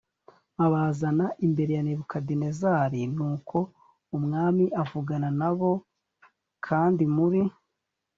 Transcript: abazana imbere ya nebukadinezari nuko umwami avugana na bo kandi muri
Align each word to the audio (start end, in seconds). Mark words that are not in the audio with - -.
abazana 0.65 1.25
imbere 1.45 1.71
ya 1.77 1.83
nebukadinezari 1.85 3.01
nuko 3.15 3.57
umwami 4.17 4.65
avugana 4.81 5.29
na 5.39 5.51
bo 5.57 5.71
kandi 6.67 7.03
muri 7.15 7.41